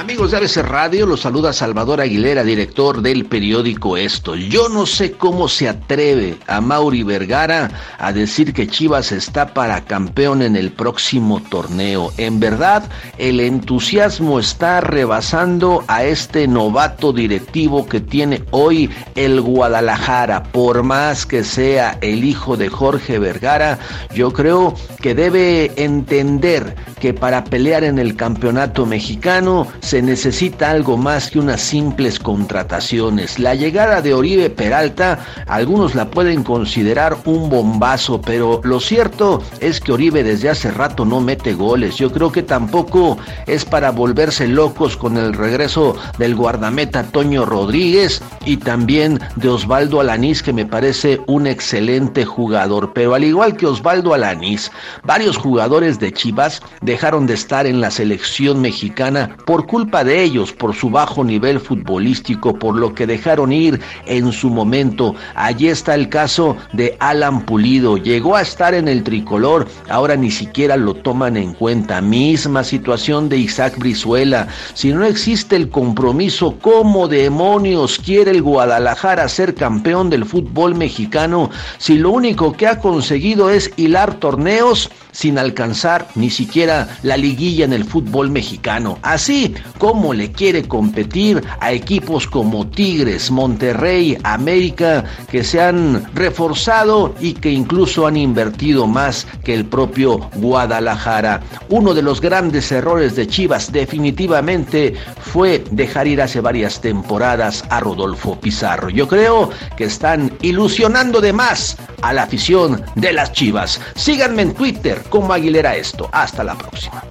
Amigos 0.00 0.30
de 0.30 0.38
ABC 0.38 0.56
Radio, 0.62 1.04
los 1.04 1.20
saluda 1.20 1.52
Salvador 1.52 2.00
Aguilera, 2.00 2.42
director 2.42 3.02
del 3.02 3.26
periódico 3.26 3.98
Esto. 3.98 4.34
Yo 4.34 4.70
no 4.70 4.86
sé 4.86 5.12
cómo 5.12 5.46
se 5.46 5.68
atreve 5.68 6.38
a 6.46 6.62
Mauri 6.62 7.02
Vergara 7.02 7.70
a 7.98 8.10
decir 8.10 8.54
que 8.54 8.66
Chivas 8.66 9.12
está 9.12 9.52
para 9.52 9.84
campeón 9.84 10.40
en 10.40 10.56
el 10.56 10.72
próximo 10.72 11.42
torneo. 11.50 12.14
En 12.16 12.40
verdad, 12.40 12.88
el 13.18 13.40
entusiasmo 13.40 14.40
está 14.40 14.80
rebasando 14.80 15.84
a 15.86 16.02
este 16.04 16.48
novato 16.48 17.12
directivo 17.12 17.86
que 17.86 18.00
tiene 18.00 18.42
hoy 18.52 18.88
el 19.16 19.42
Guadalajara. 19.42 20.44
Por 20.44 20.82
más 20.82 21.26
que 21.26 21.44
sea 21.44 21.98
el 22.00 22.24
hijo 22.24 22.56
de 22.56 22.70
Jorge 22.70 23.18
Vergara, 23.18 23.78
yo 24.14 24.32
creo 24.32 24.74
que 25.02 25.14
debe 25.14 25.72
entender 25.76 26.74
que 27.00 27.12
para 27.12 27.44
pelear 27.44 27.84
en 27.84 27.98
el 27.98 28.16
campeonato 28.16 28.86
mexicano 28.86 29.66
se 29.90 30.02
necesita 30.02 30.70
algo 30.70 30.96
más 30.96 31.32
que 31.32 31.40
unas 31.40 31.60
simples 31.60 32.20
contrataciones. 32.20 33.40
La 33.40 33.56
llegada 33.56 34.00
de 34.00 34.14
Oribe 34.14 34.48
Peralta, 34.48 35.18
algunos 35.48 35.96
la 35.96 36.12
pueden 36.12 36.44
considerar 36.44 37.16
un 37.24 37.50
bombazo, 37.50 38.20
pero 38.20 38.60
lo 38.62 38.78
cierto 38.78 39.42
es 39.58 39.80
que 39.80 39.90
Oribe 39.90 40.22
desde 40.22 40.48
hace 40.48 40.70
rato 40.70 41.04
no 41.04 41.20
mete 41.20 41.54
goles. 41.54 41.96
Yo 41.96 42.12
creo 42.12 42.30
que 42.30 42.44
tampoco 42.44 43.18
es 43.48 43.64
para 43.64 43.90
volverse 43.90 44.46
locos 44.46 44.96
con 44.96 45.16
el 45.16 45.32
regreso 45.32 45.96
del 46.18 46.36
guardameta 46.36 47.02
Toño 47.02 47.44
Rodríguez 47.44 48.22
y 48.44 48.58
también 48.58 49.18
de 49.34 49.48
Osvaldo 49.48 49.98
Alanís, 49.98 50.40
que 50.40 50.52
me 50.52 50.66
parece 50.66 51.20
un 51.26 51.48
excelente 51.48 52.24
jugador. 52.24 52.92
Pero 52.92 53.14
al 53.16 53.24
igual 53.24 53.56
que 53.56 53.66
Osvaldo 53.66 54.14
Alanís, 54.14 54.70
varios 55.02 55.36
jugadores 55.36 55.98
de 55.98 56.12
Chivas 56.12 56.62
dejaron 56.80 57.26
de 57.26 57.34
estar 57.34 57.66
en 57.66 57.80
la 57.80 57.90
selección 57.90 58.60
mexicana 58.60 59.36
por 59.46 59.66
culpa 59.66 59.79
culpa 59.80 60.04
de 60.04 60.22
ellos 60.22 60.52
por 60.52 60.74
su 60.74 60.90
bajo 60.90 61.24
nivel 61.24 61.58
futbolístico, 61.58 62.54
por 62.58 62.76
lo 62.76 62.94
que 62.94 63.06
dejaron 63.06 63.50
ir 63.50 63.80
en 64.04 64.30
su 64.30 64.50
momento. 64.50 65.14
Allí 65.34 65.68
está 65.68 65.94
el 65.94 66.10
caso 66.10 66.54
de 66.74 66.98
Alan 67.00 67.46
Pulido. 67.46 67.96
Llegó 67.96 68.36
a 68.36 68.42
estar 68.42 68.74
en 68.74 68.88
el 68.88 69.02
tricolor, 69.02 69.66
ahora 69.88 70.16
ni 70.16 70.30
siquiera 70.30 70.76
lo 70.76 70.92
toman 70.92 71.38
en 71.38 71.54
cuenta. 71.54 72.02
Misma 72.02 72.62
situación 72.62 73.30
de 73.30 73.38
Isaac 73.38 73.78
Brizuela. 73.78 74.48
Si 74.74 74.92
no 74.92 75.02
existe 75.06 75.56
el 75.56 75.70
compromiso, 75.70 76.58
¿cómo 76.60 77.08
demonios 77.08 77.98
quiere 78.04 78.32
el 78.32 78.42
Guadalajara 78.42 79.26
ser 79.30 79.54
campeón 79.54 80.10
del 80.10 80.26
fútbol 80.26 80.74
mexicano 80.74 81.48
si 81.78 81.96
lo 81.96 82.10
único 82.10 82.52
que 82.52 82.66
ha 82.66 82.80
conseguido 82.80 83.48
es 83.48 83.70
hilar 83.78 84.12
torneos 84.16 84.90
sin 85.12 85.38
alcanzar 85.38 86.06
ni 86.14 86.28
siquiera 86.28 86.98
la 87.02 87.16
liguilla 87.16 87.64
en 87.64 87.72
el 87.72 87.86
fútbol 87.86 88.30
mexicano? 88.30 88.98
Así 89.00 89.54
cómo 89.78 90.14
le 90.14 90.32
quiere 90.32 90.66
competir 90.66 91.42
a 91.60 91.72
equipos 91.72 92.26
como 92.26 92.66
Tigres, 92.66 93.30
Monterrey, 93.30 94.16
América, 94.22 95.04
que 95.30 95.44
se 95.44 95.60
han 95.60 96.04
reforzado 96.14 97.14
y 97.20 97.34
que 97.34 97.50
incluso 97.50 98.06
han 98.06 98.16
invertido 98.16 98.86
más 98.86 99.26
que 99.44 99.54
el 99.54 99.64
propio 99.64 100.18
Guadalajara. 100.36 101.40
Uno 101.68 101.94
de 101.94 102.02
los 102.02 102.20
grandes 102.20 102.70
errores 102.72 103.16
de 103.16 103.26
Chivas 103.26 103.72
definitivamente 103.72 104.94
fue 105.20 105.64
dejar 105.70 106.06
ir 106.06 106.22
hace 106.22 106.40
varias 106.40 106.80
temporadas 106.80 107.64
a 107.70 107.80
Rodolfo 107.80 108.38
Pizarro. 108.40 108.90
Yo 108.90 109.08
creo 109.08 109.50
que 109.76 109.84
están 109.84 110.32
ilusionando 110.42 111.20
de 111.20 111.32
más 111.32 111.76
a 112.02 112.12
la 112.12 112.24
afición 112.24 112.82
de 112.94 113.12
las 113.12 113.32
Chivas. 113.32 113.80
Síganme 113.94 114.42
en 114.42 114.54
Twitter 114.54 115.02
como 115.08 115.32
Aguilera 115.32 115.76
Esto. 115.76 116.08
Hasta 116.12 116.44
la 116.44 116.56
próxima. 116.56 117.02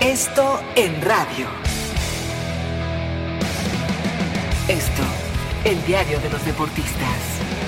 Esto 0.00 0.60
en 0.74 1.00
radio. 1.02 1.71
Esto, 4.68 5.02
el 5.64 5.84
diario 5.86 6.20
de 6.20 6.30
los 6.30 6.44
deportistas. 6.44 7.61